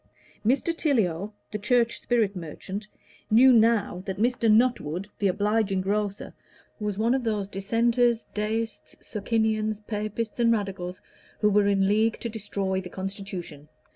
[0.43, 0.75] Mr.
[0.75, 2.87] Tiliot, the Church spirit merchant,
[3.29, 4.51] knew now that Mr.
[4.51, 6.33] Nuttwood, the obliging grocer,
[6.79, 11.03] was one of those Dissenters, Deists, Socinians, Papists, and Radicals,
[11.41, 13.67] who were in league to destroy the Constitution.